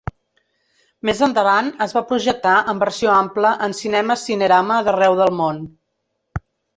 Més 1.09 1.19
endavant 1.25 1.67
es 1.85 1.91
va 1.97 2.01
projectar 2.11 2.53
en 2.73 2.81
versió 2.83 3.11
ampla 3.15 3.51
en 3.67 3.75
cinemes 3.81 4.23
Cinerama 4.31 4.79
d'arreu 4.89 5.19
del 5.21 5.31
món. 5.43 5.61